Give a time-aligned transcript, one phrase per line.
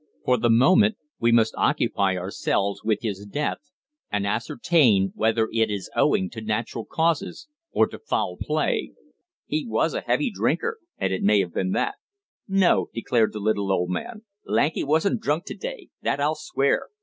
[0.25, 3.59] For the moment we must occupy ourselves with his death,
[4.11, 8.93] and ascertain whether it is owing to natural causes or to foul play.
[9.45, 11.97] He was a heavy drinker, and it may have been that."
[12.47, 16.87] "No," declared the little old man, "Lanky wasn't drunk to day that I'll swear.